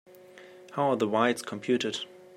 [0.71, 2.05] How are the weights computed?